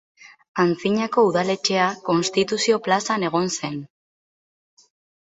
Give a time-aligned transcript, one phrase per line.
[0.61, 3.77] Antzinako udaletxea Konstituzio plazan egon zen.